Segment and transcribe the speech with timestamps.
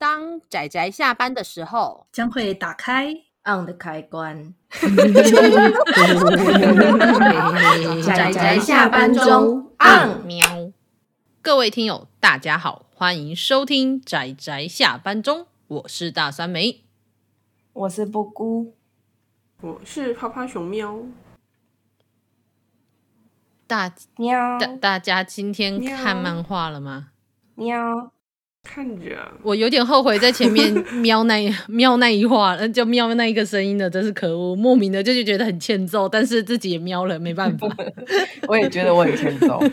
[0.00, 3.12] 当仔仔下班的时候，将会打开
[3.44, 4.54] on 的开关。
[8.02, 10.72] 仔仔下班中 on 喵。
[11.42, 16.82] 各位听友，大家好，欢迎收听仔仔下班中，我是大酸梅，
[17.74, 18.72] 我是布姑，
[19.60, 21.00] 我是趴趴熊喵。
[23.66, 27.08] 大喵大大家今天看漫画了吗？
[27.54, 28.12] 喵。
[28.62, 34.54] 看着，我有点后悔在前面 瞄那一喵那一话，就瞄那一个声音的，真是可恶！
[34.54, 37.68] 莫名的就是觉得很欠揍，但是自己也瞄了，没办法。
[38.46, 39.60] 我也觉得我很欠揍。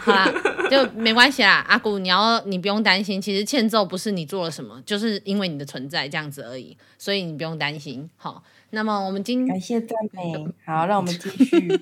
[0.00, 0.30] 好啦，
[0.70, 8.08] 就没关系啦，阿古，你要你不用担心，其实欠揍不是你做了什么，就是因为你的存在这样子而已，所以你不用担心。
[8.16, 11.80] 好，那么我们今感谢赞美，好，让我们继续。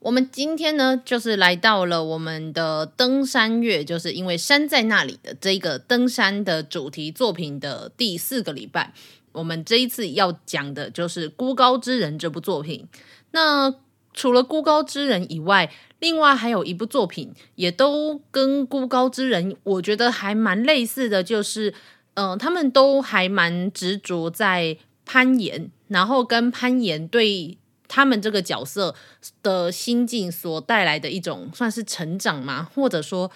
[0.00, 8.94] 我们今天呢，就是来到了我们的登山月，就是因为山在那里的这个登山的主题作品的第四个礼拜。
[9.32, 12.88] 我们这一次要讲的就是《孤高之人》这部作品。
[13.32, 13.74] 那
[14.14, 21.74] 除了《孤高之人》以外，另外还有一部作品，也都跟《孤高之人》我觉得还蛮类似的，就是
[22.14, 27.58] 嗯、他们都还蛮执着在攀岩，然后跟攀岩对。
[27.92, 28.94] 他们这个角色
[29.42, 32.70] 的心境所带来的一种算是成长吗？
[32.72, 33.28] 或者说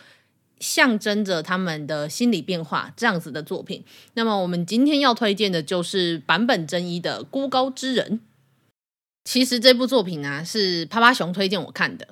[0.61, 3.85] 象征着他们的心理变化这样子的作品。
[4.15, 8.21] 那么我们今天要推荐的就是坂本真一的《孤高之人》。
[9.25, 12.07] 其实这部作品啊是趴趴熊推荐我看的，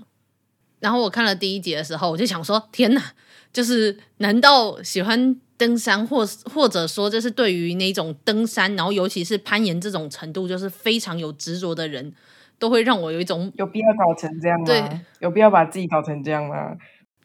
[0.81, 3.13] 然后我看了第一集的时候，我就想说：天哪！
[3.53, 12.15] 就是难道喜欢登山，或或者说就是对于那种登山，然后尤其是攀岩这种程度，就是非常有执着的人。
[12.63, 14.65] 都会让我有一种有必要搞成这样吗？
[14.65, 16.77] 对，有必要把自己搞成这样吗？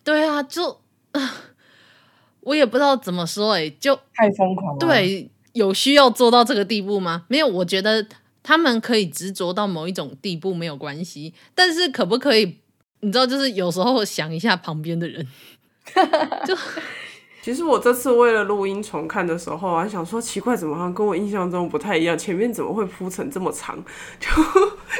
[0.04, 0.82] 对啊，就
[2.42, 4.80] 我也不知道怎么说哎、欸，就太疯狂了。
[4.80, 7.26] 对，有需要做到这个地步吗？
[7.28, 8.08] 没有，我觉得
[8.42, 12.58] 他们可以执着到某一种地步没有关系，但是可不可以？
[13.02, 15.24] 你知道，就是有时候想一下旁边的人，
[16.48, 16.58] 就。
[17.48, 22.18] 其实我这次为了录音重看的时候，我还想说奇怪，怎么好像跟我印象中不太一样？
[22.18, 23.82] 前面怎么会铺成这么长？
[24.20, 24.30] 就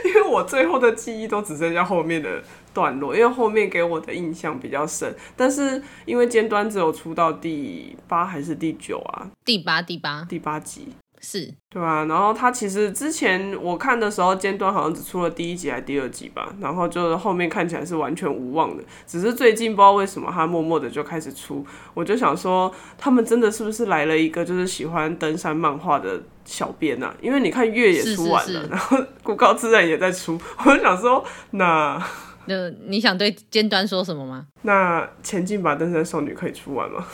[0.08, 2.42] 因为我最后的记忆都只剩下后面的
[2.74, 5.14] 段落，因为后面给我的印象比较深。
[5.36, 9.28] 但是因为尖端只有出到第八还是第九啊？
[9.44, 10.88] 第八，第八，第八集。
[11.20, 18.84] 是对啊，然后他其实之前我看的时候，尖端好像只出了第一集还是第二集吧，然后就是后面看起来是完全无望的。
[19.06, 27.14] 只是最近不知道为什么他默默的就开始出，我就想说他们真的是不是来了一个就是喜欢登山漫画的小编啊？
[27.22, 32.02] 因为你看月也出完了，是是是然后孤高自然也在出，我就想说那
[32.46, 34.48] 那你想对尖端说什么吗？
[34.62, 37.06] 那前进吧登山少女可以出完吗？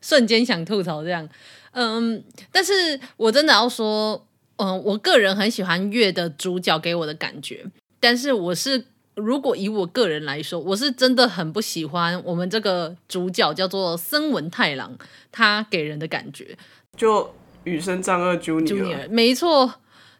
[0.00, 1.28] 瞬间想吐槽这样。
[1.72, 7.64] 嗯，但是我真的要说，嗯，我个人很喜欢月的主角给我的感觉，
[8.00, 14.96] 但是我是如果以我个人来说，我是真的很不喜欢我们这个主角叫做森文太郎，
[15.30, 16.56] 他给人的感觉。
[16.96, 17.32] 就
[17.64, 19.74] 羽生丈二 Junior, 没错，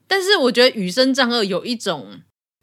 [0.06, 2.20] 但是我觉得羽生丈二有一种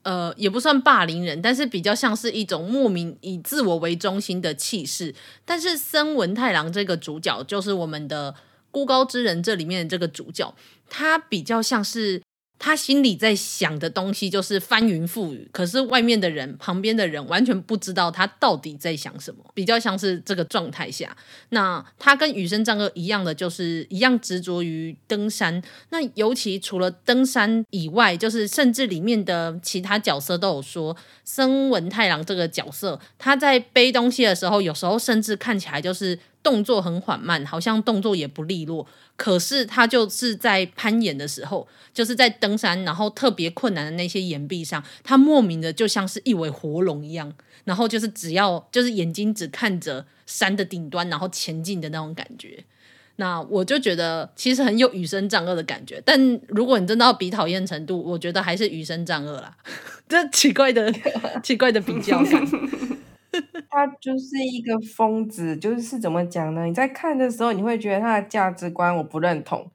[0.07, 5.13] 呃，也不算霸凌人，但是比较像是一种莫名以自我为中心的气势，
[5.43, 8.33] 但是森文太郎这个主角就是我们的。
[8.69, 10.53] 孤高之人这里面的这个主角，
[10.87, 12.21] 他比较像是
[12.59, 15.47] 他心里在想的东西，就是翻云覆雨。
[15.51, 21.15] 可是外面的人、旁边的人完全不知道他到底在想什么，比较像是这个状态下。
[21.49, 25.61] 那他跟羽生丈二一样的，就是一样执着于登山。
[25.89, 36.17] 那尤其除了登山以外，就是甚至里面的其他角色都有说，森文太郎这个角色，他在背东西的时候，有时候甚至看起来就是。
[36.41, 38.87] 动作很缓慢，好像动作也不利落。
[39.15, 47.33] 可是他就是在攀岩的时候，就是在登山，然后特别困难的那些岩壁上，他莫名的就像是一尾活龙一样，
[47.65, 52.63] 然后就是只要就是眼睛只看着山的顶端，然后前进的那种感觉。
[53.19, 55.99] 那我就觉得其实很有羽生丈二的感觉。
[56.05, 59.57] 但如果你真的要比讨厌程度，我觉得还是羽生丈二啦。
[60.07, 60.93] 这奇怪的
[61.41, 62.47] 奇怪的比较感。
[63.69, 66.65] 他就是一个疯子，就是怎么讲呢？
[66.65, 69.69] 你在看的时候，你会觉得他的价值观我不认同，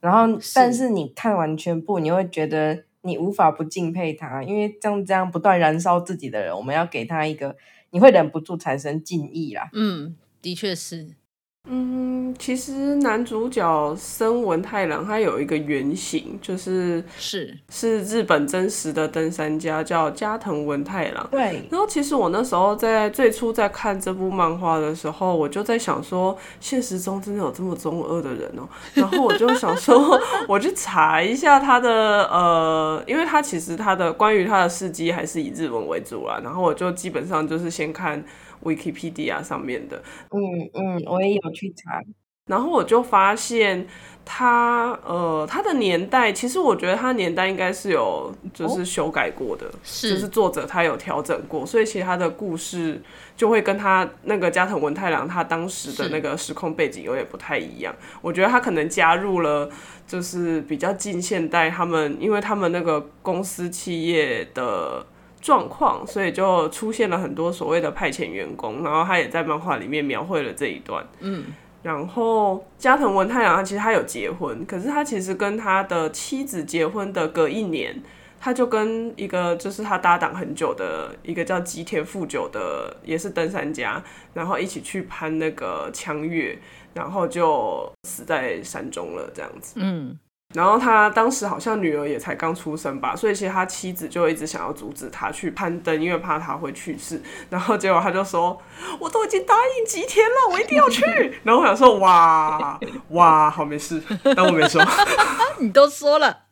[0.00, 7.56] 然后但是你看完全部，你会觉得你无法不敬佩他，因为像这样不断燃烧自己的人，我们要给他一个，
[7.90, 9.68] 你会忍不住产生敬意啦。
[9.72, 11.16] 嗯，的确是。
[11.66, 21.26] 嗯，其实男主角森文太郎他有一个原型，就是是是日本真实的登山家，叫加藤文太郎。
[21.30, 21.66] 对。
[21.70, 28.68] 然后其实我那时候在最初在看这部漫画的时候，我就在想说，现实中真的有这么中二的人哦。
[28.92, 36.38] 然后我就想说， 我去查一下他的呃，因为他其实他的关于他的事迹还是以日文为主啦。
[36.44, 38.22] 然后我就基本上就是先看。
[38.64, 40.40] Wikipedia 上面的，嗯
[40.74, 42.00] 嗯，我也有去查，
[42.46, 43.86] 然后我就发现
[44.24, 53.00] 他呃他的年代，其实我觉得他年代应该是有就是修改过的，就是作者他有调整过，所以其实他的故事
[53.36, 57.94] 就会跟他那个加藤文太郎他当时的那个时空背景有点不太一样。
[58.20, 59.70] 我觉得他可能加入了
[60.06, 65.06] 就是比较近现代，他们因为他们那个公司企业的。
[65.44, 71.06] 状况，所以就出现了很多所谓的派遣员工，然后他也在漫画里面描绘了这一段。
[71.20, 71.44] 嗯，
[71.82, 77.94] 然后加藤文太郎他其实他有结婚，可是他其实跟他的妻子结婚的隔一年，
[78.40, 84.02] 他就跟一个就是他搭档很久的一个叫吉田富久的，也是登山家，
[84.32, 86.58] 然后一起去攀那个枪岳，
[86.94, 89.74] 然后就死在山中了，这样子。
[89.76, 90.18] 嗯。
[90.54, 97.20] 然后他当时好像女儿也才刚出生吧，所以其实他妻子就一直想要阻止他去攀登，因为怕他会去世。
[97.50, 98.56] 然后结果他就说
[99.00, 101.02] ：“我都已经答应吉田了，我一定要去。
[101.42, 102.78] ”然后我想说：“哇
[103.08, 104.00] 哇，好没事，
[104.36, 104.80] 当我没说。
[105.58, 106.42] ”你都说了。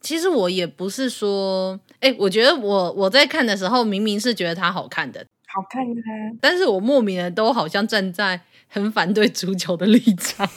[0.00, 5.24] 其实我也不是说，哎，我觉得我我在看的时候，明明是觉得他好看的，
[5.54, 6.00] 好看的，
[6.40, 8.40] 但是我莫名的都好像站在。
[8.72, 10.48] 很反对足球的立场，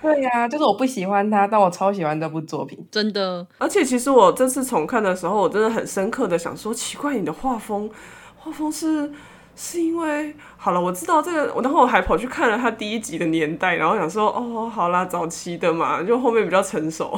[0.00, 3.46] 对呀、啊，就是我不喜欢他，但我超喜欢这部作品，真的。
[3.58, 7.90] 而且其实我这次重看的时候，我真的很深刻的想说，奇怪，你的画风，
[8.36, 9.12] 画风是
[9.54, 17.14] 是因为好了，我知道这个，然后我还跑去看了他第一集的年代，然后想说，哦，好啦，早期的嘛，就后面比较成熟。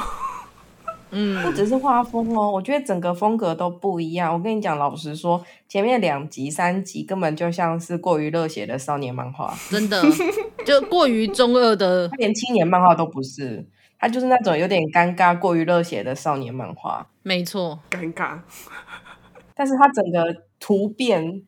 [1.17, 4.35] 嗯，不只是画风哦，我觉得整个风格都不一样。
[4.35, 10.03] 我跟你讲，老实说，前面两集、三集根本就像是过于热血的少年漫画，真的
[10.67, 13.65] 就过于中二的， 他连青年漫画都不是，
[13.99, 17.07] 他就是那种有点尴尬、过于热血的少年漫画。
[17.23, 18.41] 没错，尴尬。
[19.55, 21.43] 但是他整个突变，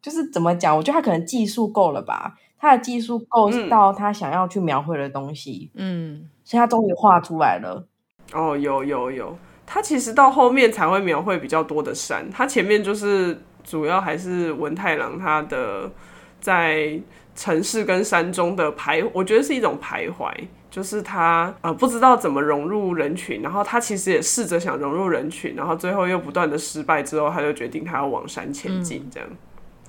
[0.00, 0.76] 就是怎么讲？
[0.76, 2.38] 我觉得他可能技术够了吧？
[2.56, 7.88] 他的技术够到他想要去描绘的东西，嗯，所以他终于画出来了。
[8.32, 15.90] 哦，有有有，他其实到后面才会描绘比较多的山，他前面就是主要还是文太郎他的
[16.40, 16.98] 在
[17.36, 20.32] 城市跟山中的徘，我觉得是一种徘徊，
[20.70, 29.28] 就是他呃不知道怎么融入人群，然后他其实也试着想融入人群，然后最后又不断的失败之后，他就决定他要往山前进，这样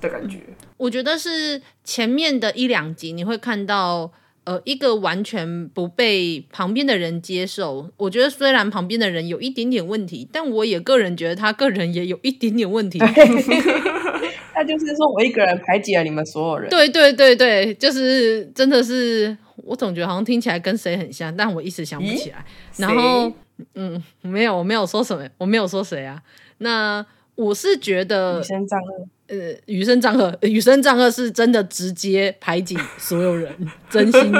[0.00, 0.38] 的感觉。
[0.48, 4.10] 嗯，我觉得是前面的一两集你会看到。
[4.44, 12.98] 呃，一个完全不被旁边的人接受，我觉得虽然旁边的人有一点点问题，但我也个人觉得他个人也有一点点问题。
[14.56, 16.68] 那就是说我一个人排挤了你们所有人。
[16.70, 22.44] 对对对对，就是真的是，我总觉得好像听起来跟谁很像，但我一时想不起来。
[22.76, 23.32] 然后，
[23.74, 26.22] 嗯，没有，我没有说什么，我没有说谁啊。
[26.58, 27.04] 那
[27.34, 28.40] 我是觉得。
[29.28, 29.36] 呃，
[29.66, 33.50] 雨声张赫，雨声张赫是真的直接排挤所有人，
[33.88, 34.32] 真心。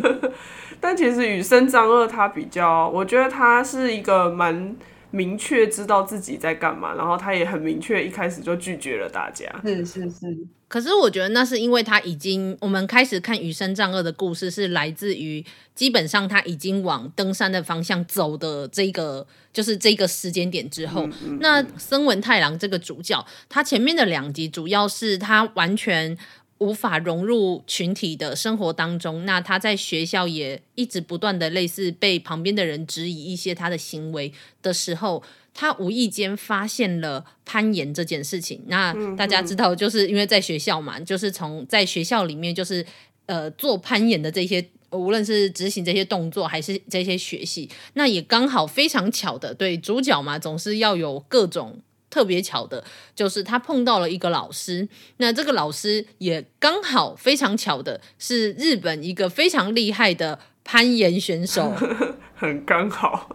[0.80, 4.76] 但其实雨声张赫他比较，我觉得他是一个蛮
[5.12, 9.46] 明确知道自己在干嘛，然后他也很明确一开始就拒绝了大家。
[9.64, 10.36] 是是是。
[10.66, 21.04] 可是我觉得那是因为他已经，我们开始看羽生仗二的故事是来自于基本上他已经往登山的方向走的这个，就是这个时间点之后。
[21.06, 21.38] 嗯嗯嗯。
[21.42, 26.16] 那森文太郎这个主角，他前面的两集主要是他完全
[26.62, 29.26] 无法融入群体的生活当中。
[29.26, 35.22] 那他在学校也一直不断的类似被旁边的人质疑一些他的行为的时候。
[35.54, 38.62] 他无意间发现了攀岩这件事情。
[38.68, 42.82] 那大家知道，就是因为在学校嘛，就是从在学校里面，就是
[43.26, 52.84] 呃做攀岩的这些，无论是执行这些动作还是这些学习，那也刚好非常巧的，对主角嘛，总是要有各种特别巧的，
[53.16, 54.86] 就是他碰到了一个老师。
[55.16, 61.72] 那这个老师也刚好非常巧的是日本一个非常厉害的攀岩选手，
[62.36, 63.34] 很刚好。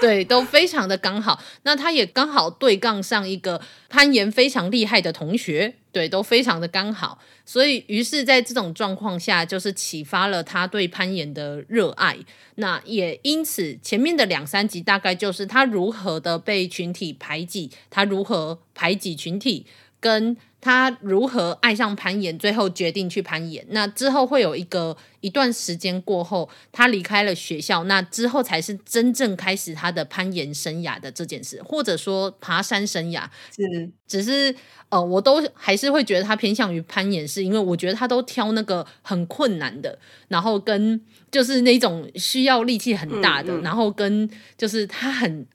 [0.00, 1.42] 对，都非常的刚好。
[1.62, 7.18] 那他也刚好对杠上一个攀岩非常厉害的同学，对，都非常的刚好。
[7.44, 12.18] 所以，于是在这种状况下，就是启发了他对攀岩的热爱。
[12.56, 19.64] 那也因此，前面的两三集大概就是他如何的被群体排挤，他如何排挤群体，
[20.00, 23.64] 跟他如何爱上攀岩，最后决定去攀岩。
[23.70, 33.24] 那之后会有一个一段时间过后，他离开了学校，那之后才是真正开始他的攀岩生涯的这件事，或者说爬山生涯。
[33.54, 34.54] 是，只是
[34.88, 39.98] 呃，我都还是会觉得他偏向于攀岩，是因为我觉得他都挑那个很困难的，
[40.28, 45.46] 然后跟就是那种需要力气很大的，嗯嗯，然后跟就是他很。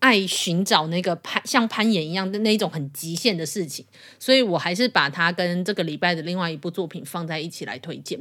[0.00, 3.84] 爱寻找那个攀像攀岩一样的那一种很极限的事情，
[4.18, 8.18] 所以我还是把它跟这个礼拜的另外一部作品放在一起来推荐。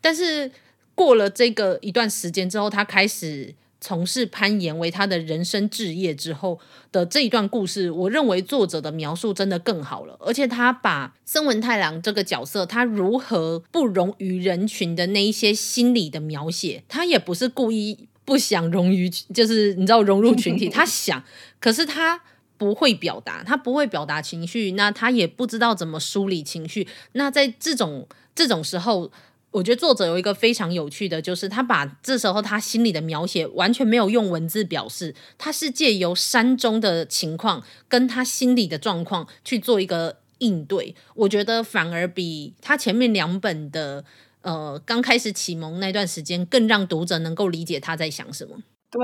[0.00, 0.50] 但是
[0.94, 6.58] 过了这个一段时间之后，他开始从事攀岩为他的人生志业之后
[6.90, 18.07] 的这一段故事，我认为作者的描述真的更好了，而且他把森文太郎这个角色他如何不容于人群的那一些心理的描写，他也不是故意。
[18.28, 21.24] 不想融于，就是你知道融入群体， 他想，
[21.58, 22.20] 可是他
[22.58, 26.86] 不会表达，他不会表达情绪，那他也不知道怎么梳理情绪。
[27.12, 29.10] 那在这种这种时候，
[29.50, 40.94] 我觉得作者有一个非常有趣的，就是他把这时候他心里的描写完全没有用文字表示，他是借由山中的情况跟他心里的状况去做一个应对。
[41.14, 44.04] 我觉得反而比他前面两本的。
[44.42, 48.56] 呃，刚开始启蒙那段时间，更让读者能够理解他在想什么。
[48.90, 49.00] 对，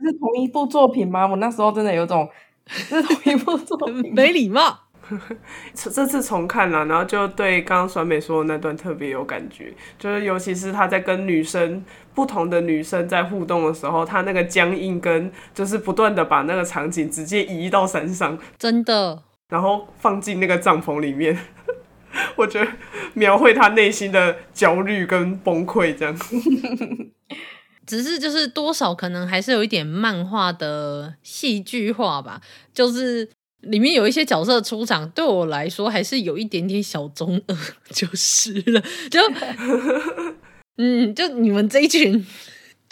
[0.00, 1.26] 是同一部作品吗？
[1.26, 2.28] 我那时候真的有种，
[2.66, 4.80] 是同一部作品，没礼貌。
[5.74, 21.38] 这次重看了，然后就对刚刚酸美说的那段特别有感觉，就是尤其是他在跟女生不同的女生在互动的时候，他那个僵硬跟就是不断的把那个场景直接移到山上，真的，然后放进那个帐篷里面。
[22.36, 22.70] 我觉得
[23.14, 26.16] 描绘他内心的焦虑跟崩溃，这样，
[27.86, 32.40] 只是就是多少可能还是有一点漫画的戏剧化吧。
[32.72, 33.28] 就是
[33.60, 37.56] 里面有一些角色出场，对我来说还是有一点点小中二，
[37.90, 38.82] 就是了。
[39.10, 39.20] 就
[40.76, 42.24] 嗯，就你们这一群。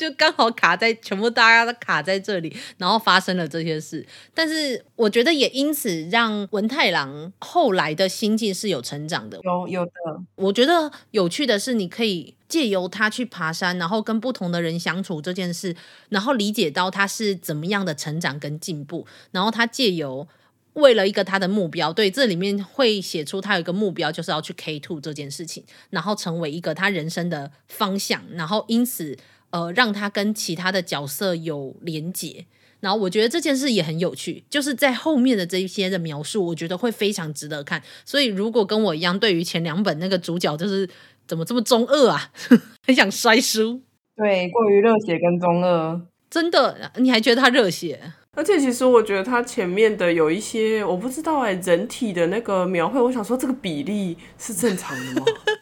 [0.03, 4.05] 就刚好卡在全部大家都卡在这里，然后发生了这些事。
[4.35, 9.39] 但是我觉得也因此让文太郎后来的心境是有成长的。
[9.45, 9.93] 有有的，
[10.35, 15.77] 我觉得有趣的是，你可以借由他去爬山，然后跟不同的人相处这件事，
[16.09, 19.07] 然后理解到他是怎么样的成长跟进步。
[19.31, 20.27] 然后他借由
[20.73, 28.21] 为了一个他的目标，对，这里面会写出他有一个目标，就是要去 K Two 这件事情，然后成为一个他人生的方向。
[28.33, 29.17] 然后因此。
[29.53, 32.47] 呃，让他跟其他的角色有连结，
[32.81, 37.81] 然后我觉得这件事也很有趣，就是在后面的这一些的描述，我觉得会非常值得看。
[38.05, 40.89] 所以如果跟我一样，对于前两本那个主角就是
[41.29, 42.33] 怎么这么中二啊，
[42.87, 43.83] 很想摔书，
[44.17, 48.01] 对，过于热血跟中二，真的，你还觉得他热血？
[48.35, 55.27] 而且其实我觉得他前面的有一些我不知道哎，人体的那个描绘，我想说这个比例是正常的吗？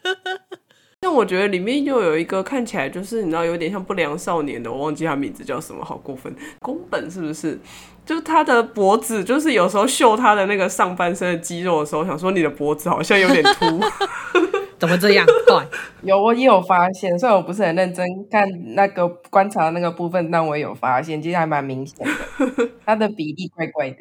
[1.03, 6.31] 但我觉得里面又有一个看起来就是你知道有点像不良少年的，我忘记他名字叫什么，好过分。
[6.61, 7.59] 宫本是不是？
[8.05, 13.81] 就是他的脖子，就是有时候秀他的那个上半身的肌肉的时候，想说你的脖子好像有点秃，
[14.79, 15.25] 怎么这样？
[16.03, 23.97] 有我也有发现，虽然我不是很认真看那个观察那个部分，但我也有发现，其实还蛮明显的， 他的比例怪怪的。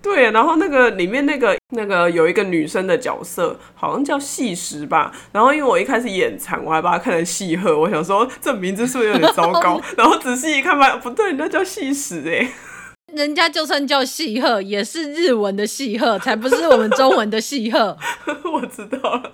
[0.00, 5.12] 对，然后那个里面那个那个有一个女生的角色，好像叫细石吧。
[5.32, 9.80] 然后因为我一开始眼馋，我还把它看成细鹤，我想说这名字是不是有点糟糕？
[9.98, 12.48] 然后仔细一看吧，不对，那叫细石哎。
[13.14, 17.96] 人家就算叫细鹤，也是日文的细鹤，才不是我们中文的细鹤。
[18.52, 19.32] 我知道了，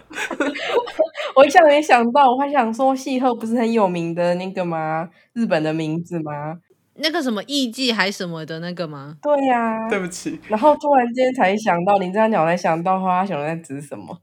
[1.35, 5.09] 我一下没想到，我还想说细鹤不是很有名的那个吗？
[5.33, 6.55] 日本的名字吗？
[6.97, 9.17] 那个什么艺伎还什么的那个吗？
[9.23, 10.41] 对呀、啊，对不起。
[10.49, 14.17] 然后突然间才想到，你这样讲才想到花熊在指什么？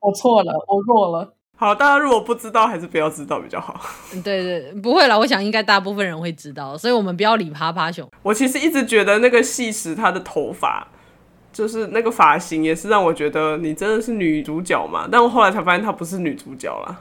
[0.00, 1.34] 我错了，我弱了。
[1.56, 3.78] 好，大家如果不知道，还是不要知道比较好。
[4.24, 8.08] 对对，不会啦，我想应该大部分人会知道，所以我们不要理趴趴熊。
[8.22, 10.88] 我其实一直觉得那个细石他的头发，
[11.52, 15.06] 就是那个发型，也是让我觉得你真的是女主角嘛。
[15.12, 16.98] 但我后来才发现她不是女主角啦。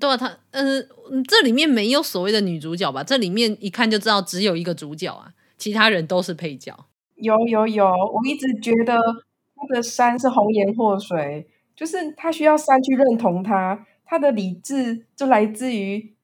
[0.00, 0.82] 对啊，他呃，
[1.28, 3.04] 这里面没有所谓的女主角吧？
[3.04, 6.86] 这里面一看就知道只有一个主角啊，其他人都是配角。
[7.16, 11.46] 有有有，我一直觉得那个山是红颜祸水，
[11.76, 16.14] 就是他需要山去认同他，他的理智就来自于，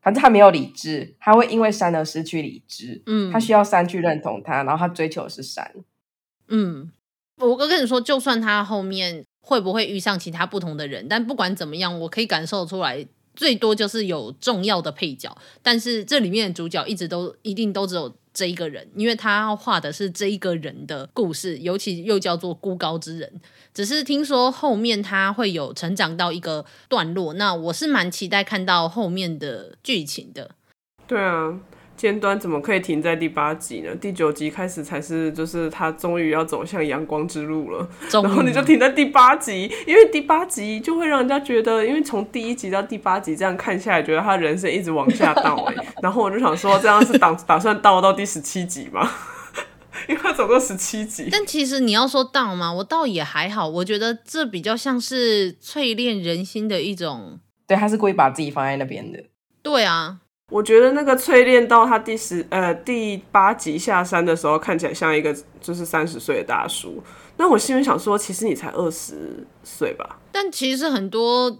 [0.00, 3.02] 反正他没有理智，他会因为山而失去理智。
[3.06, 5.74] 嗯，他需要山去认同他，然后他追求的是山。
[6.48, 6.92] 嗯，
[7.38, 9.24] 我哥跟你说，就算他后面。
[9.42, 11.06] 会不会遇上其他不同的人？
[11.08, 15.36] 但不管怎么样，我可以感受出来，最多就是有重要的配角。
[15.62, 23.40] 但是这里面的主角一直都一定都只有这一个人，因为他要画的是这一个人的故事，尤其又叫做孤高之人。
[23.74, 30.52] 只是听说后面他会有成长到一个段落，那我是蛮期待看到后面的剧情的。
[31.06, 31.58] 对啊。
[32.02, 33.94] 尖端怎么可以停在第八集呢？
[33.94, 37.88] 第九集开始才是，就是他终于要走向阳光之路了。
[38.10, 45.74] 然后你就停在第八集，因为第八集就会让人家觉得，因为从第一集到第八集这样看下来，觉得他人生一直往下倒哎。
[46.02, 49.08] 然后我就想说，这样是打打算倒到第十七集吗？
[50.10, 51.28] 因为他走过十七集。
[51.30, 52.72] 但其实你要说倒吗？
[52.72, 57.38] 我倒也还好，我觉得这比较像是淬炼人心的一种。
[57.68, 59.22] 对，他是故意把自己放在那边的。
[59.62, 60.18] 对啊。
[60.52, 67.02] 我觉得那个淬炼到他第十呃第八集下山的时候，看起来像一个就是三十岁的大叔。
[67.38, 70.18] 那我心里想说，其实你才二十岁吧？
[70.30, 71.58] 但其实很多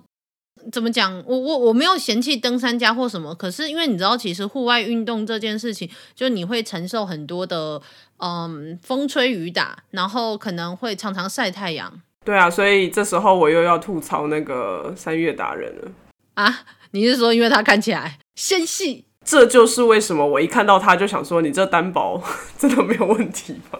[0.70, 7.80] 怎么讲，我我我没有嫌弃登山家或什么，可是因为你知道，其实户外运动这件事情，就你会承受很多的
[8.18, 12.00] 嗯风吹雨打，然后可能会常常晒太阳。
[12.24, 15.90] 对啊，所以这时候我又要吐槽那个三月达人了
[16.34, 16.60] 啊！
[16.92, 18.18] 你是说，因为他看起来？
[18.34, 22.22] 纤细，这就是为什么我一看到他就想说，你这单薄
[22.58, 23.78] 真的没有问题吗？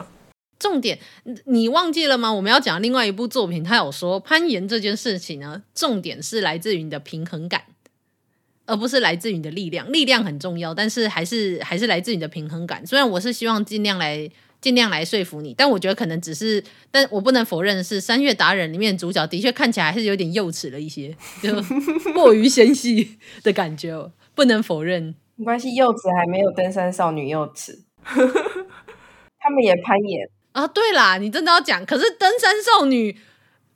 [0.58, 0.98] 重点，
[1.46, 2.32] 你忘记了吗？
[2.32, 7.62] 我们要讲另外一部作品，他有说攀岩这件事情呢，重点是来自于你的平衡感，
[8.66, 9.90] 而不是来自于你的力量。
[9.90, 12.86] 力量很重要，但是还是还是来自于你的平衡感。
[12.86, 14.30] 虽然我是希望尽量来
[14.62, 21.52] 尽量来说服你，但我觉得可能只是，但我不能否认的是，《三月达人》里面的主角的确看起来还是有点幼齿了一些，就
[22.14, 24.10] 过于纤细的感觉。
[24.34, 30.66] 不能否认，没关系，幼稚还没有登山少女幼齿，他们也攀岩啊。
[30.66, 33.18] 对啦，你真的要讲，可是登山少女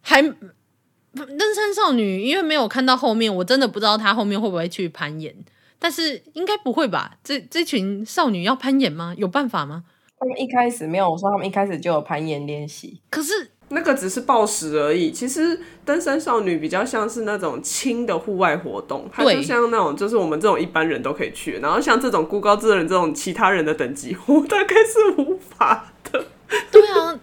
[0.00, 5.34] 还登山少女，因为没有看到后面，我真的不知道她后面会不会去攀岩。
[5.78, 7.18] 但是应该不会吧？
[7.22, 9.14] 这这群少女要攀岩吗？
[9.18, 9.84] 有办法吗？
[10.18, 13.50] 他们一开始没有，我说他们一开始就有攀岩练习，可是。
[13.68, 15.10] 那个只是暴食而已。
[15.10, 21.58] 其实登山少女比较像是那种轻的户外活动，它就像那种就是我们这种一般人都可以去。
[21.58, 26.24] 然后像这种孤高之人这种其他人的等级，我大概是无法的。
[26.70, 27.18] 对啊，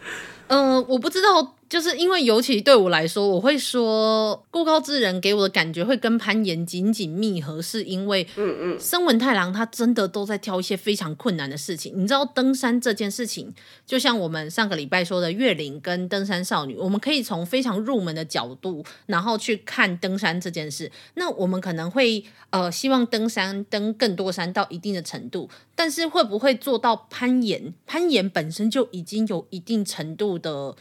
[0.48, 1.56] 嗯、呃，我不知道。
[1.74, 11.92] 就是因为尤其对我来说，我会说孤高之人给我的感觉会跟攀岩紧紧密合，是因为嗯嗯，森文太郎他真的都在挑一些非常困难的事情。
[11.96, 13.52] 你知道登山这件事情，
[13.88, 20.92] 就像我们上个礼拜说的月龄跟登山少女，我们可以从非常入门的角度，然后去看登山这件事。
[21.16, 27.74] 那我们可能会呃希望登山登更多山到一定的程度，但是会不会做到攀岩？
[27.88, 30.76] 攀岩本身就已经有一定程度的。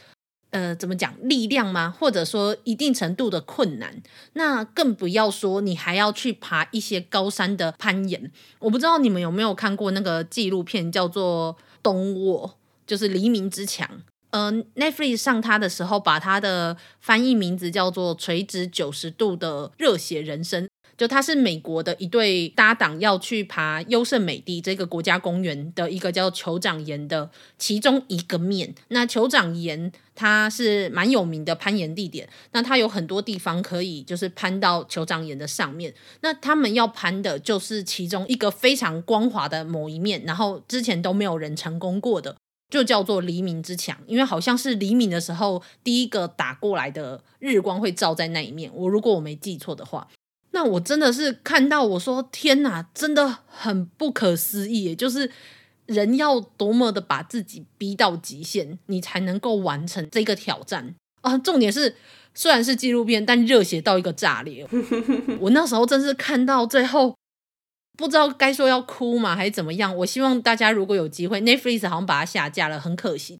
[0.53, 1.93] 呃，怎么讲力量吗？
[1.99, 4.01] 或者说一定程度的困难，
[4.33, 8.31] 那更不要说你还要去爬一些高山的攀岩。
[8.59, 12.49] 我不知道你们有没有看过那个纪录片，叫做《Dawn Wall》，
[12.85, 13.89] 就是黎明之墙。
[14.29, 20.65] 呃，Netflix 上它的时候，把它的翻译名字叫做《垂直九十度的热血人生》。
[20.95, 28.75] 就他是美国的一对搭档，要去爬优胜美地这个国家公园的一个叫酋长岩的其中一个面。
[28.89, 35.93] 那酋长岩它是蛮有名的攀岩地点，那它有很多地方可以就是攀到酋长岩的上面。
[36.21, 42.37] 那他们要攀的就是其中一个非常光滑的某一面，然后之前都没有人成功过的，
[42.69, 48.71] 就叫做黎明之墙，因为好像是黎明的时候第一个打过来的日光会照在那一面。
[48.75, 50.07] 我如果我没记错的话。
[50.53, 55.29] 那我真的是看到我说天哪，真的很不可思议，就是
[55.87, 61.37] 人要多么的把自己逼到极限，你才能够完成这个挑战啊！
[61.39, 61.95] 重点是
[62.35, 64.67] 虽然是纪录片，但热血到一个炸裂。
[65.39, 67.15] 我那时候真是看到最后，
[67.97, 69.95] 不知道该说要哭吗，还是怎么样。
[69.97, 73.39] 我希望大家如果有机会，Netflix 好像把它下架了，很可惜。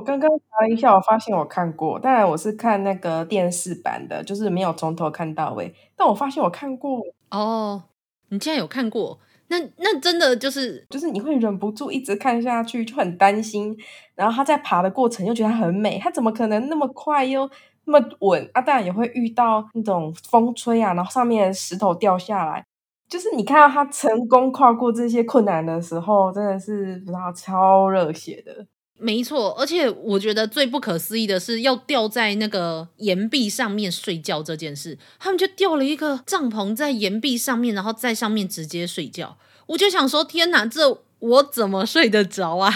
[0.00, 5.74] 刚刚查了一下，我发现我看过，当然我是看那个电视版的，就是没有从头看到尾。
[5.96, 7.82] 但我发现我看过哦，
[8.28, 9.18] 你竟然有看过？
[9.48, 13.76] 那那真的就是就是你会忍不住一直看下去，就很担心。
[14.14, 17.50] 然后他在爬的过程又觉得他很美，他怎么可能那么快又
[17.86, 18.62] 那么稳啊？
[18.62, 22.64] 当然也会遇到那种风吹啊，然后上面石头掉下来。
[23.08, 28.64] 就是你看到他成功跨过这些困难的时候，真的是不知道超热血的。
[29.00, 34.98] 没错，而且我觉得最不可思议的是要吊在那个岩壁上面睡觉这件事。
[35.18, 39.38] 他们就吊了一个帐篷在岩壁上面，然后在上面直接睡觉。
[39.66, 42.74] 我就想说，天哪，这我怎么睡得着啊？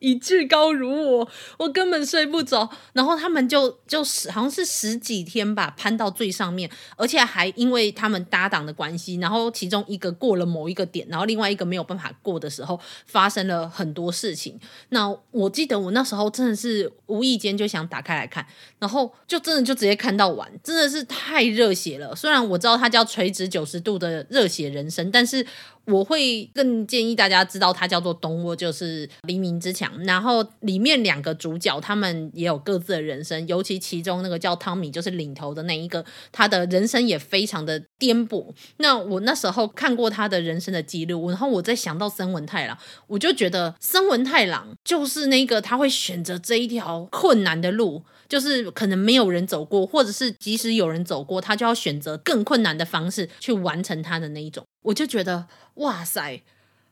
[0.00, 2.68] 以至高如我，我根本睡不着。
[2.92, 14.58] 然后他们就就是好像是十几天吧，攀到最上面，而且还因为他们搭档的关系，然后其中一个过了某一个点，然后另外一个没有办法过的时候，发生了很多事情。
[14.88, 18.44] 那我记得我那时候真的是无意间就想打开来看，
[18.78, 22.16] 然后就真的就直接看到完，真的是太热血了。
[22.16, 25.46] 虽然我知道它叫垂直九十度的热血人生，但是。
[25.90, 29.92] 我会更建议大家知道，它叫做《Don't World》，就是黎明之墙。
[30.04, 38.46] 然后里面两个主角，他们也有各自的人生，尤其其中那个叫汤米，就是领头的那一个，他的人生也非常的颠簸。
[38.78, 48.04] 那我那时候看过他的人生的记录，然后我在想到森文太郎，我就觉得森文太郎就是那个他会选择这一条困难的路。
[48.30, 54.64] 就是可能没有人走过，或者是即使有人走过，他就要选择更困难的方式去完成他的那一种。
[54.82, 56.42] 我就觉得哇塞，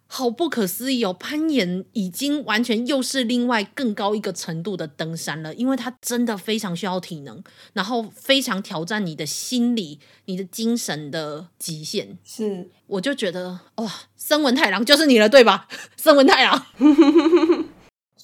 [0.08, 1.12] 好不可思议哦！
[1.12, 7.40] 攀岩已经完全又是另外更高一个程度的登山了，因为它真的非常需要体能，
[7.72, 12.18] 然后非常挑战你的心理、你的精神的极限。
[12.24, 15.68] 是，我就觉得哇，森文太郎就是你了，对吧？
[15.96, 16.66] 森文太郎。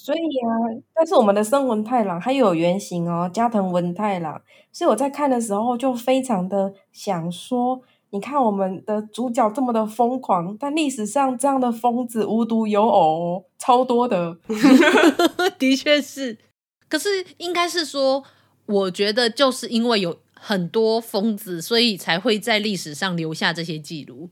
[0.04, 4.38] 所以啊，但是我们的森文太郎还有原型哦，加藤文太郎。
[4.70, 14.36] 所以我在看的时候就非常的想说，你看我们的主角这么的疯狂，但历史上这样的疯子无独有偶，超多的。
[15.58, 16.36] 的确是，
[16.86, 18.22] 可是应该是说，
[18.66, 24.28] 我觉得就是因为有很多疯子，所以才会在历史上留下这些记录。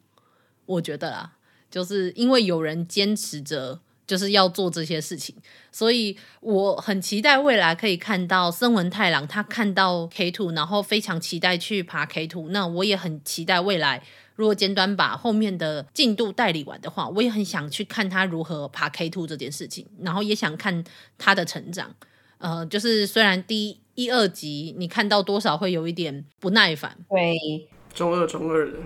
[0.67, 1.33] 我觉得啦，
[1.71, 3.81] 就是因为有人坚持着。
[4.13, 5.35] 就是要做这些事情，
[5.71, 12.51] 所以我很期待未来可以看到森文太郎他看到 K two，然后非常期待去爬 K two。
[12.51, 14.03] 那我也很期待未来，
[14.37, 20.85] 如果尖端把后面的进度代理完的话，我也很想去看他如何爬 K two 这件事情，然后也想看
[21.17, 21.95] 他的成长。
[22.37, 28.77] 呃，就是虽然第一二集你看到多少会有一点不耐烦，对，中二中二的。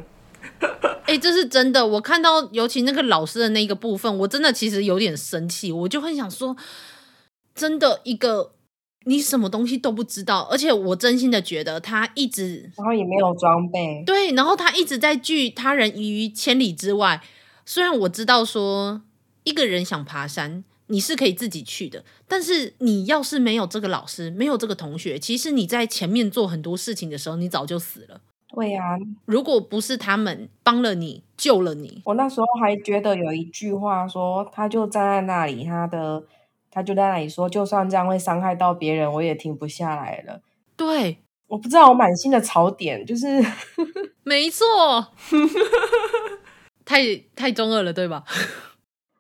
[1.07, 1.87] 哎、欸，这是真的。
[1.87, 5.71] 我看到，尤其那个老师的那个部分，我真的其实有点生气。
[5.71, 6.57] 我就很想说，
[7.55, 8.55] 真的一个
[9.05, 17.23] 你什么东西都不知道，而且我真心的觉得他一直，然后也没有装备，对，然后他一直在拒他人于千里之外。
[17.65, 19.03] 虽然我知道说，
[19.45, 28.21] 一个人想爬山，你是可以自己去的，但是你要是没有这个老师，没有这个同学，其实你在前面做很多事情的时候，你早就死了。
[28.57, 36.25] 对呀、啊，如果不是他们帮了你，救了你，我那时候还觉得有一句话说，他就站在那里，他的
[36.71, 40.41] 他就在那里说，就算这样会伤害到别人，我也停不下来了。
[40.75, 43.27] 对，我不知道我满心的槽点就是，
[44.25, 44.65] 没错，
[46.87, 48.25] 太太中二了，对吧？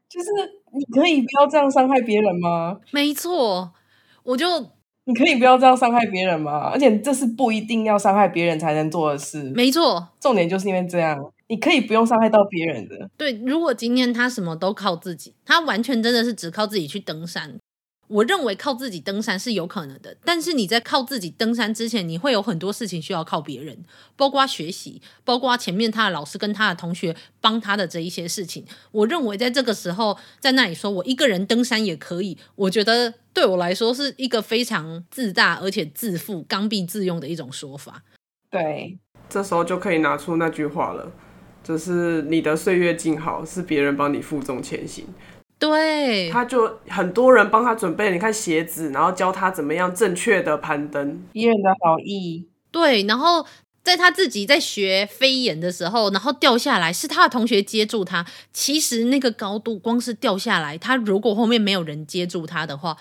[0.08, 0.30] 就是
[0.72, 2.80] 你可以不要这样伤害别人吗？
[2.90, 3.74] 没错，
[4.22, 4.75] 我就。
[5.06, 6.70] 你可以不要这样伤害别人吗？
[6.72, 9.52] 而且这是不一定要伤害别人才能做的事。
[9.54, 11.16] 没错，重点就是因为这样，
[11.48, 13.08] 你可以不用伤害到别人的。
[13.16, 17.56] 对，如果今天他什么都靠自己，他完全真的是只靠自己去登山。
[18.08, 28.64] 我认为靠自己登山是有可能的，但是你在靠自己登山之前，你会有很多事情需要靠别人，包括学习，包括前面他的老师跟他的同学帮他的这一些事情。
[28.92, 38.02] 我认为在这个时候，在那里说我一个人登山也可以，我觉得对我来说是一个非常自大而且自负、刚愎自用的一种说法。
[38.50, 41.10] 对，这时候就可以拿出那句话了，
[41.64, 45.04] 就是你的岁月静好，是别人帮你负重前行。
[45.58, 52.46] 对，他就很多人帮他准备，你看鞋子，然后教他怎么样正确的攀登，别人的好意。
[52.70, 53.46] 对，然后
[53.82, 58.26] 在他自己在学飞檐的时候，然后掉下来，是他的同学接住他。
[58.52, 62.96] 其实那个高度，光是掉下来，他如果后面没有人接住他的话，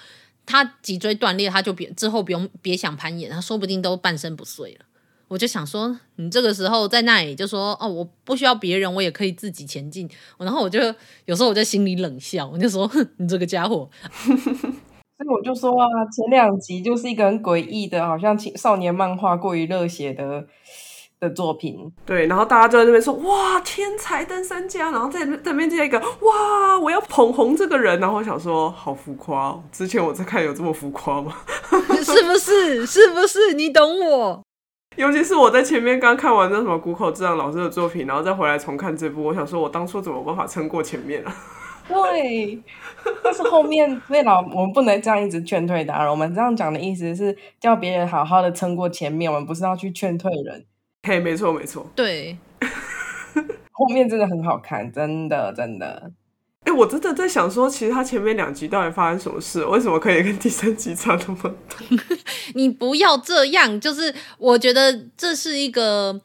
[0.46, 4.86] 他脊椎断裂，他就别之后不用别想攀岩，他说不定都半身不遂了。
[5.28, 10.10] 我就想说，你这个时候在那里就说哦，我不需要别人，我也可以自己前进。
[10.38, 10.80] 然后我就
[11.26, 13.90] 有时候我在心里冷笑，我就说，哼，你这个家伙。
[15.18, 20.46] 所以我就说啊，前两集就是一个很诡异的，好像青少年漫画过于热血的
[21.20, 21.92] 的作品。
[22.06, 27.98] 对，然后大家就在那边说，哇，天才登山家，然后在在那边接一个，哇，我要捧红这个人。
[28.00, 29.58] 然后我想说，好浮夸。
[29.72, 31.34] 之前我在看有这么浮夸吗？
[32.04, 32.86] 是不是？
[32.86, 33.54] 是不是？
[33.54, 34.44] 你懂我。
[34.96, 41.36] 尤其是我在前面刚看完那什么谷口智郎老师的作品，然后再回来重看这部，我想说，我当初怎么办法撑过前面啊？
[41.88, 42.60] 对，
[43.24, 46.10] 但是后面对了，我们不能这样一直劝退他。
[46.10, 50.66] 我们这样讲的意思是叫别人好好的撑过前面，我们不是要去劝退人。
[51.04, 52.38] 嘿，没错没错，对，
[53.72, 56.12] 后面真的很好看，真的真的。
[56.66, 59.64] 哎、欸，我真的在想说，其实他前面两集到底发生什么事？
[59.66, 61.56] 为什么可以跟第三集差那么多？
[62.56, 66.20] 你不要这样，就是我觉得这是一个，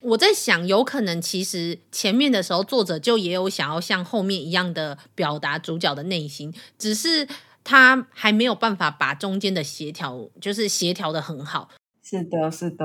[0.00, 7.28] 我在想，有可能其实前面的时候作者就也有想要像后面一样的表达主角的内心，只是
[7.62, 11.70] 他还没有办法把中间的协调，就是协调的很好。
[12.02, 12.84] 是的，是的，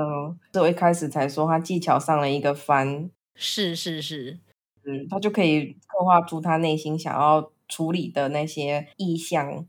[0.52, 4.38] 所以我一开始才说他技巧上了一个翻，是是是，
[4.84, 9.66] 嗯，他就可以刻画出他内心想要处理的那些意象。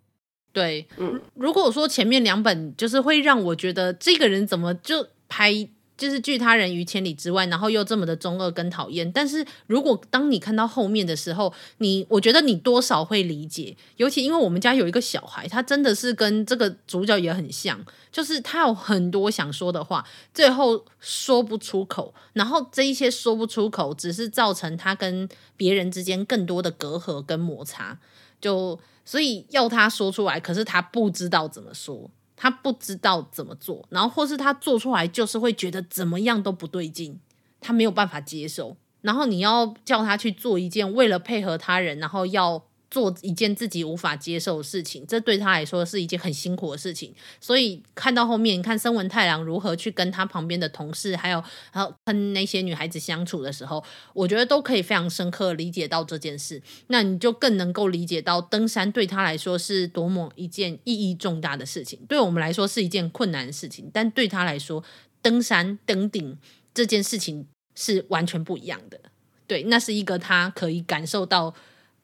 [0.54, 5.70] 对，嗯，如果说前面两本就是会让我觉得这个人怎么就拍。
[6.02, 9.12] 就是拒他人于千里之外，然后又这么的中二跟讨厌。
[9.12, 13.78] 但是如果当你看到后面的时候，你我觉得你多少会理解。
[13.98, 17.80] 尤其因为我们家有一个小孩，他真的是跟这个主角也很像，
[18.12, 22.12] 就是他有很多想说的话，最后说不出口。
[22.34, 28.00] 然后这一些说不出口，只是造成他跟别人之间更多的隔阂跟摩擦。
[28.42, 32.10] 就所以要他说出来，可是他不知道怎么说。
[32.42, 37.20] 他不知道怎么做，然后或是他做出来就是会觉得怎么样都不对劲，
[37.60, 38.76] 他没有办法接受。
[39.02, 42.64] 然后你要叫他去做一件为了配合他人，然后要。
[42.92, 47.16] 做一件自己无法接受的事情，这对他来说是一件很辛苦的事情。
[47.40, 53.82] 所以看到后面，看森文太郎如何去跟他旁边的同事，还有还有跟那些女孩子相处的时候，
[54.14, 56.62] 我觉得都可以非常深刻理解到这件事。
[56.88, 61.98] 那你就更能够理解到登山对他来说是多么一件意义重大的事情。
[62.10, 64.84] 对我们来说是一件困难的事情，但对他来说，
[65.22, 66.38] 登山登顶
[66.74, 69.00] 这件事情是完全不一样的。
[69.48, 71.56] 对，那是一个他可以感受到。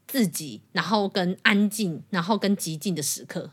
[0.07, 3.51] 自己，然后跟安静，然后跟极静的时刻，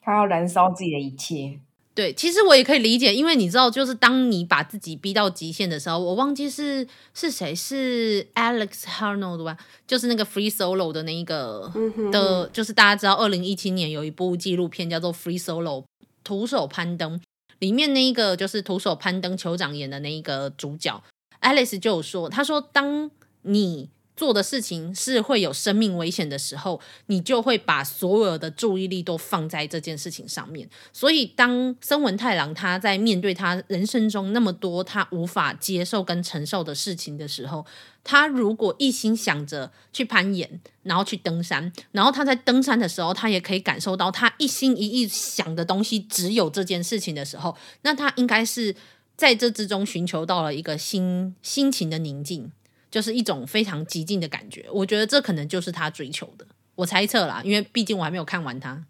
[0.00, 1.60] 他要燃烧自己的一切。
[1.94, 9.56] 对，其实我也可以理解，因为你知道，就是当你把自己逼到极限的时候，我忘记是是谁，是 Alex Honnold 吧？
[9.86, 11.72] 就是那个 Free Solo 的那一个
[12.12, 15.84] 的，就是大家知道，二零一七年有一部纪录片叫做 Free Solo
[16.22, 17.18] 徒手攀登，
[17.60, 21.02] 里面那一个就是徒手攀登酋长演的那一个主角
[21.40, 23.10] Alex 就有说，他说，当
[23.40, 30.68] 你做的事情是会有生命危险的时候，你就会把所有的注意力都放在这件事情上面。
[30.92, 37.66] 所以，当森文太郎他在面对他人生中那么多他无法接受跟承受的事情的时候，
[38.02, 48.74] 他如果一心想着去攀岩，然后去登山，然后他在登山的时候，他也可以感受到他一心一意想的东西只有这件事情的时候，那他应该是
[49.14, 52.50] 在这之中寻求到了一个心心情的宁静。
[52.90, 56.46] 就是一种非常激进的感觉，我觉得这可能就是他追求的。
[56.74, 58.84] 我猜测啦，因为毕竟我还没有看完他。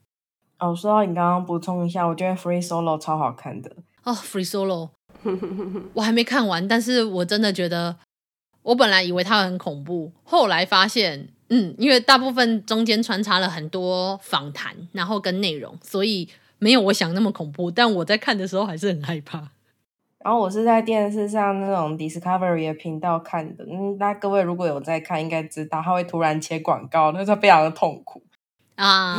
[0.59, 3.71] 哦，说到你刚刚补充一下，我觉得 Free Solo 超好看的
[4.05, 4.91] 哦，Free Solo，
[5.95, 7.97] 我还没看完，但是我真的觉得，
[8.63, 16.29] 我本来以为它很恐怖，后来发现，嗯，因为大部分中间穿插了很多访谈，然后跟内容，所以
[16.59, 17.71] 没有我想那么恐怖。
[17.71, 19.51] 但我在看的时候还是很害怕。
[20.27, 28.21] 然后我是在电视上那种 Discovery 的频道看的，嗯，那各位如果有在看，应该知道他会突然切广告，那就非常的痛苦
[28.75, 29.17] 啊。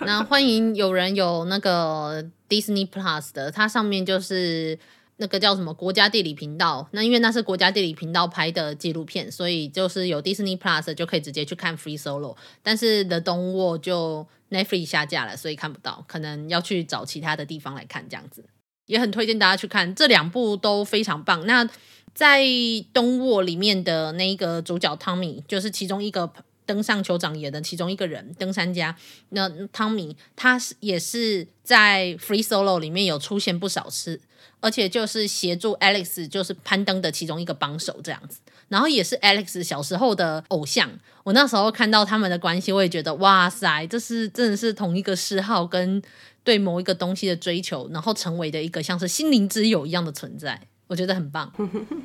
[0.00, 4.76] 那欢迎有人有那个 Disney Plus 的，它上面就是
[5.18, 18.44] 那个叫什么国家地理频道，那因为那是国家地理频道拍的纪录片，所以就是有 Disney Plus 就可以直接去看 Free Solo，但是 The dongwall 就 Netflix 下架了，所以看不到，可能要去找其他的地方来看这样子。
[18.86, 21.46] 也很推荐大家去看，这两部都非常棒。
[21.46, 21.68] 那
[22.14, 22.42] 在
[22.92, 26.30] 《Dawn Wall》里面的那个主角汤米，就是其中一个
[26.66, 28.94] 登上酋长岩的其中一个人，登山家。
[29.30, 34.20] 那汤米他是也是在《Free Solo》里面有出现不少次，
[34.60, 38.38] 而且就是协助 Alex 就是攀登的其中一个帮手这样子。
[38.68, 40.90] 然后也是 Alex 小时候的偶像。
[41.24, 46.02] 我那时候看到他们的关系，我也觉得哇塞，这是真的是同一个嗜好跟。
[46.44, 51.50] 对某一个东西的追求，然后成为的一个像是心灵之友一样的存在，我觉得很棒。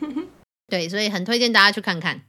[0.67, 2.21] 对，所以很推荐大家去看看。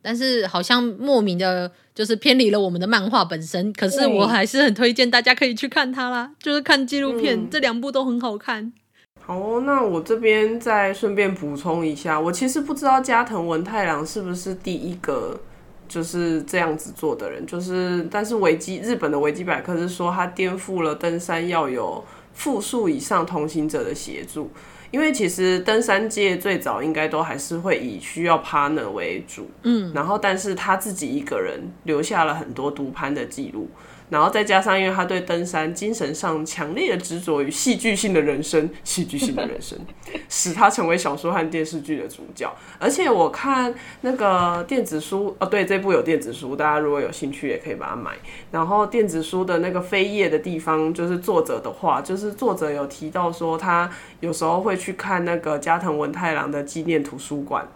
[0.00, 3.72] 但是好像莫名的，就是偏离了我们的漫画本身。
[3.72, 8.72] 可是我还是很推荐大家可以去看它啦，就是看纪录片，嗯、这两部都很好看。
[9.20, 15.40] 好，那我这边再顺便补充一下，我其实不知道加藤文太郎是不是第一个。
[15.88, 24.50] 就是这样子做的人，就是但是维基日本的维基百科是说他颠覆了登山要有复数以上同行者的协助，
[24.90, 33.68] 因为其实登山界最早应该都还是会以需要 partner 为主，嗯，然后但是他自己一个人留下了很多独攀的记录，
[34.10, 39.78] 然后再加上因为他对登山精神上强烈的执着与戏剧性的人生，戏剧性的人生
[40.28, 42.50] 使他成为小说和电视剧的主角。
[42.78, 48.12] 而且我看那个电子书哦，对，这部有电子书，大家如果有兴趣也可以把它买。
[48.50, 53.90] 然后电子书的那个扉页的地方，就是作者的话，就是作者有提到说他
[54.20, 57.68] 有时候会去看那个加藤文太郎的纪念图书馆。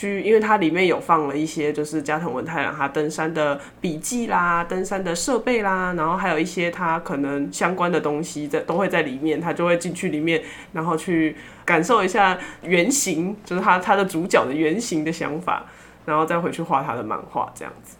[0.00, 15.66] 去，因为它里面有放了一些，就是加藤文太郎他登山的笔记啦，登山的设备啦，然后还有一些他可能相关的东西在都会在里面，他就会进去里面，然后去感受一下原型，就是他他的主角的原型的想法，
[16.06, 17.96] 然后再回去画他的漫画这样子。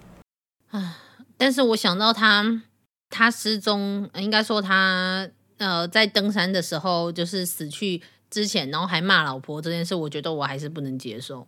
[0.70, 0.96] 啊，
[1.36, 2.62] 但是我想到他
[3.10, 11.46] 他失踪，应该说他呃在登山的时候就是死去之前，然后还骂老婆这件事，我觉得我还是不能接受。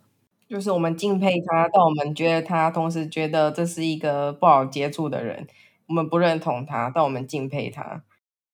[0.53, 5.47] 就是我们敬佩他，但我们觉得他同时觉得这是一个不好接触的人。
[5.87, 8.03] 我们不认同他，但我们敬佩他。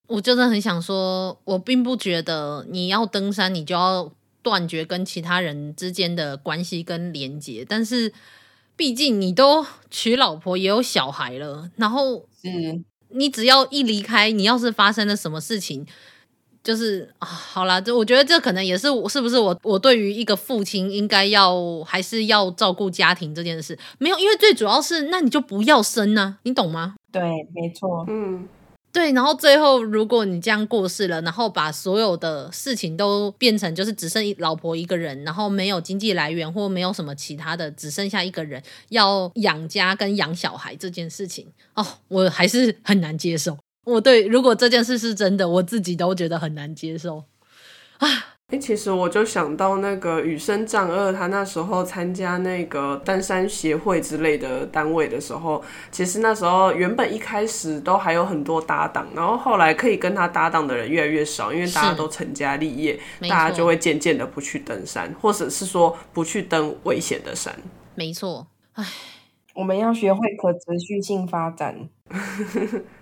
[0.07, 7.65] 我真的很想说，我并不觉得你要登山，你就要断绝跟其他人之间的关系跟连接。
[7.67, 8.13] 但是，
[8.77, 15.85] 毕竟你都娶老婆也有小孩了，然后嗯你只要一离开，你要是发生了什么事情。
[16.63, 26.95] 就是啊，好啦，这我觉得这可能也是我是不是我我对于一个父亲应该要还是要照顾家庭这件事没有，因为最主要是那你就不要生呢、啊，你懂吗？
[27.11, 27.21] 对，
[27.55, 28.47] 没错，嗯，
[28.91, 43.57] 对，然后最后如果你这样过世了，然后把所有的事情都变成就是只剩老婆一个人，然后没有经济来源或没有什么其他的，只剩下一个人要养家跟养小孩这件事情哦，我还是很难接受。
[43.85, 47.23] 我对，如果这件事是真的，我自己都觉得很难接受
[47.97, 48.07] 啊！
[48.49, 67.55] 哎、欸，其实我就想到那个羽生丈二，他那时候参加那个登山协会之类的单位的时候，其实那时候原本一开始都还有很多搭档，然后后来可以跟他搭档的人越来越少，因为大家都成家立业，大家就会渐渐的不去登山，或者是说不去登危险的山。
[67.93, 68.83] 没错，哎，
[69.53, 71.87] 我们要学会可持续性发展。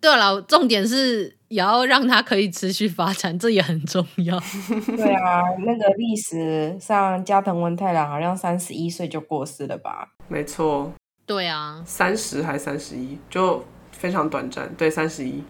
[0.00, 4.38] 对了，重点是也要让它可以持续发展，这也很重要。
[4.96, 10.14] 对啊，那个历史上加藤文太郎好像三十一岁就过世了吧？
[10.28, 10.92] 没错。
[11.26, 14.74] 对啊，三十还三十一，就非常短暂。
[14.74, 15.44] 对，三十一。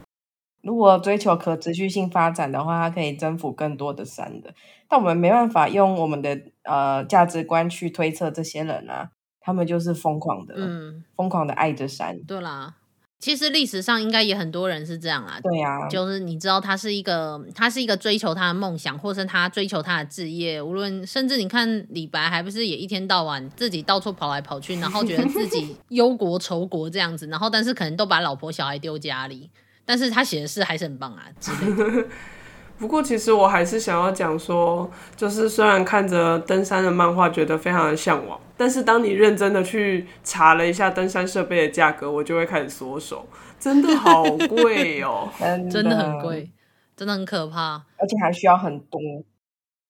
[0.62, 4.52] 如果追求可持续性发展的话，它可以征服更多的山的。
[4.88, 12.18] 但我们没办法用我们的呃价值观去推测这些人啊，他们就是疯狂的，嗯，疯狂的爱着山。
[12.24, 12.74] 对啦。
[13.20, 29.50] 其实历史上应该也很多人是这样啦，对呀、啊，就是你知道他是一个，他是一个追求他的梦想，或是他追求他的志业，无论甚至你看李白，还不是也一天到晚自己到处跑来跑去，然后觉得自己 忧国愁国这样子，然后但是可能都把老婆小孩丢家里，
[29.84, 32.06] 但是他写的诗还是很棒啊之类的。
[32.78, 43.26] 不过，其实我还是想要讲说，就是虽然看着登山的漫画觉得非常的向往，但是当你认真的去查了一下登山设备的价格，我就会开始缩手，
[43.58, 45.28] 真的好贵哦，
[45.70, 46.50] 真的很贵，
[46.96, 49.00] 真的很可怕，而且还需要很多。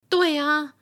[0.09, 0.75] 对呀、啊。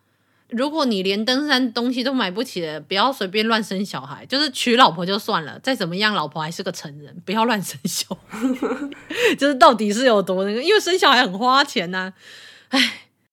[0.50, 4.24] 如果你连登山东西都买不起了，不要随便乱生小孩。
[4.26, 8.38] 就是娶老婆就算了，再怎么样，老婆还是个成人，不要乱生小孩。
[9.36, 10.62] 就是到底是有多那个？
[10.62, 12.14] 因为生小孩很花钱呐、啊。
[12.68, 12.80] 唉，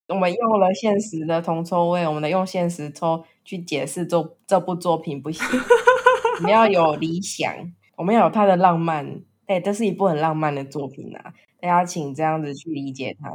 [0.07, 5.45] 我们用了现实的铜臭味，我们的用现实抽去解释这这部作品不行。
[6.39, 7.53] 我们要有理想，
[7.95, 9.21] 我们要有它的浪漫。
[9.45, 11.33] 对，这是一部很浪漫的作品啊！
[11.59, 13.29] 大家请这样子去理解它。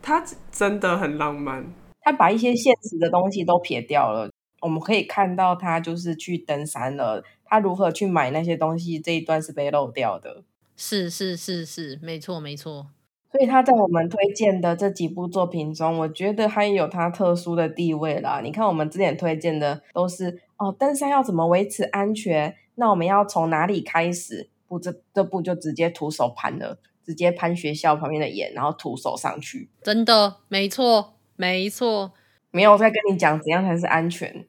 [0.00, 1.64] 它真的很浪漫。
[2.04, 10.44] 他把一些现实的东西都撇掉了，我们可以看到他就是去登山了，他如何去买那些东西，这一段是被漏掉的。
[10.76, 12.88] 是是是是，没错没错。
[13.32, 18.40] 所以他在我们推荐的这几部作品中，我觉得他也有他特殊的地位啦。
[18.44, 22.54] 你看，我们之前推荐的都是哦，登山要怎么维持安全？
[22.76, 24.50] 那我们要从哪里开始？
[24.68, 29.68] 不，这这部就直接徒手攀了，直接攀学校旁边的岩，然后徒手上去。
[29.82, 31.13] 真的，没错。
[31.38, 32.12] 没错，
[32.50, 34.46] 没有在跟你讲怎样才是安全。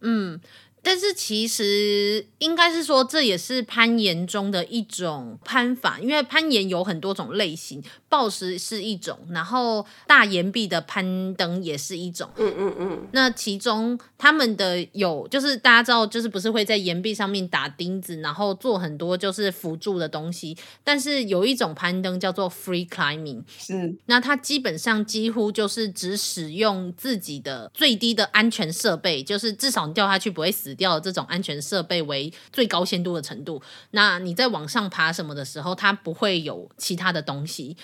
[0.00, 0.40] 嗯。
[0.86, 12.30] 但是其实应该是说，这也是攀岩中的一种攀法，因为攀岩有很多种类型，暴石是一种，然后大岩壁的攀登也是一种。
[12.36, 13.08] 嗯嗯嗯。
[13.10, 20.56] 那其中他们的有，就是大家知道，就是不是会在岩壁上面打钉子，然后做很多就是辅助的东西。
[20.84, 30.75] 但是有一种攀登叫做 free climbing，是，那它基本上几乎就是只使用自己的最低的安全设备，就是至少你掉下去不会死。
[30.76, 33.60] 掉的这种安全设备为最高限度的程度。
[33.90, 37.76] 那你在往上爬什么的时候，它不会有其他的东西。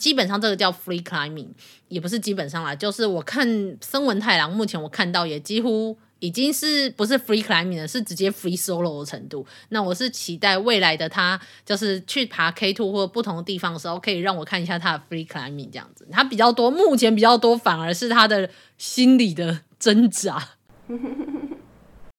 [0.00, 1.48] 基本上这个叫 free climbing，
[1.88, 5.98] 也不是基本上啦，就是我看森文太郎目前我看到也几乎。
[6.20, 9.46] 已经是不是 free climbing 了，是直接 free solo 的程度。
[9.68, 16.04] 那我是期待未来的他，就是去爬 K two 或不同的地方的时候，可以让我看一下他的 free climbing 这样子。
[16.10, 20.56] 他比较多，目前比较多，反而是他的心理的挣扎。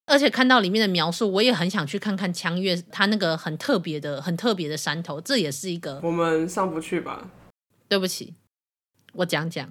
[0.10, 5.22] 而且看到里面的描述，我也很想去看看枪月他那个很特别的、很特别的山头。
[5.22, 7.30] 这也是一个我们上不去吧？
[7.88, 8.34] 对不起，
[9.14, 9.70] 我讲讲，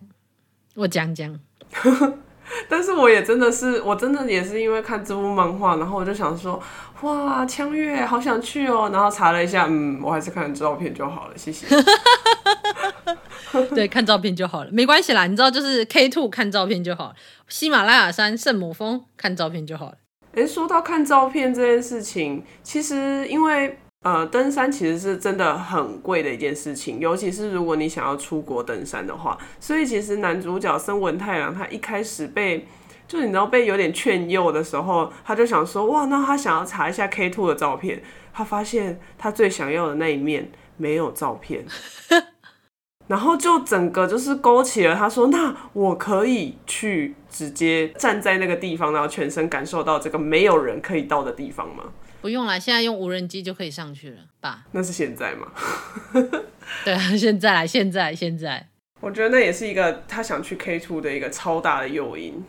[0.76, 1.38] 我讲讲。
[2.66, 6.62] 但是我也真的是，我真的也是因为看这部漫画，然后我就想说，
[7.02, 8.88] 哇，枪月好想去哦。
[8.90, 11.66] 然后查了一下，嗯，我还是看照片就好了，谢谢。
[13.74, 15.26] 对，看照片就好了，没关系啦。
[15.26, 17.14] 你知道，就是 K two 看照片就好了，
[17.48, 19.98] 喜马拉雅山圣母峰看照片就好了。
[20.32, 23.78] 诶，说到看照片这件事情，其实因为。
[24.02, 29.36] 呃，登山其实是真的很贵的一件事情，尤其是如果你想要出国登山的话。
[29.58, 32.64] 所以其实男主角森文太郎他一开始被，
[33.08, 38.00] 就你知道被有点劝诱的时候，他就想说，哇，那他想要查一下 K two 的照片，
[38.32, 41.66] 他发现他最想要的那一面没有照片，
[43.08, 51.84] 然后就整个就是勾起了他说，那我可以去直接站在那个地方，然后全身感受到这个没有人可以到的地方吗？
[52.20, 54.66] 不用了，现在用无人机就可以上去了吧？
[54.72, 55.52] 那是现在吗？
[56.84, 58.68] 对啊，现在，现在，现在。
[59.00, 62.44] 我觉得那也是一个他想去 K two 的一个超大的诱因。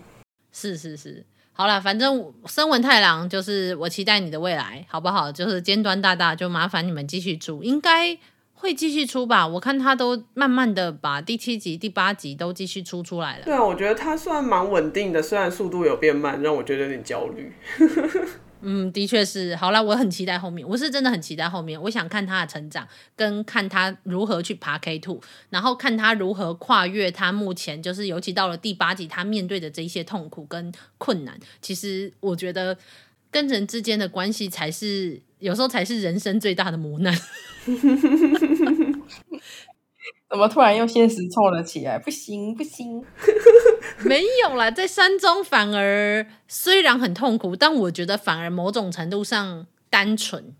[0.51, 1.23] 是是是，
[1.53, 5.31] 好了，反正森文太郎就是我期待你的未来，好不好？
[5.31, 8.17] 就是尖端大大，就麻烦你们继续住，应该
[8.59, 9.47] 会继续出吧？
[9.47, 13.45] 我看他都慢慢的把第七集、第八集都继续出出来了。
[13.45, 17.53] 对啊，我觉得他算蛮稳定的，虽然速度有变慢，让我觉得有点焦虑。
[18.61, 19.55] 嗯，的确是。
[19.55, 21.81] 好了，我很期待后面，我是真的很期待后面。
[21.83, 22.85] 我想看他的成长，
[23.15, 31.39] 跟看他如何去爬 K two，然后看他如何跨越他目前就是，尤其到了第八集，他面对的这一些痛苦跟困难。
[31.61, 32.77] 其实我觉得
[33.31, 37.17] 跟人之间的关系才是有时候才是人生最大的磨难。
[40.29, 41.97] 怎么突然又现实凑了起来？
[41.97, 43.03] 不行不行，
[44.05, 50.53] 没有啦，在山中反而虽然很痛苦，但我觉得反而某种程度上单纯，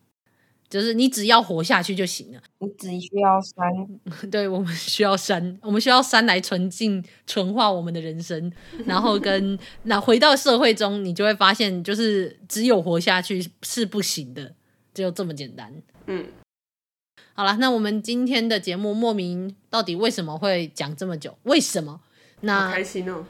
[0.67, 2.41] 就是你只要活下去就行了。
[2.57, 3.61] 你只需要山，
[4.31, 8.51] 对，我们需要山，我们需要山来纯净、纯化我们的人生，
[8.87, 14.55] 然后跟那回到社会中，你就会发现，就是只有活下去是不行的，
[14.95, 15.71] 就这么简单。
[16.07, 16.25] 嗯。
[17.39, 21.37] 好了，那我们今天的节目莫名到底为什么会讲这么久？
[21.43, 22.01] 为什么？
[22.41, 23.23] 那好开心哦。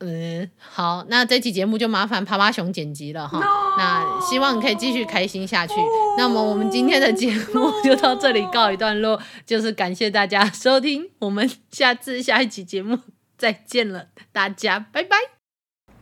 [0.00, 3.38] 嗯， 好，那这期节目就麻烦趴趴熊剪辑了哈。
[3.38, 3.76] No!
[3.78, 5.72] 那希望你可以继续开心下去。
[6.18, 9.22] 那么我们今天的节目就到这里告一段落，No!
[9.46, 12.98] 就是感谢大家收听，我们下次下一期节目
[13.38, 15.16] 再见了，大家拜拜，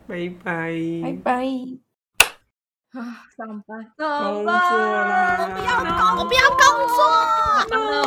[0.05, 1.90] 拜拜，拜拜。
[2.93, 5.37] 啊，上班，工作啦！
[5.39, 6.97] 我不要工，我不要工作。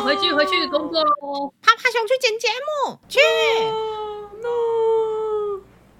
[0.03, 1.51] 回去，回去工作喽。
[1.59, 2.47] 趴趴熊去剪节
[2.85, 3.19] 目，去。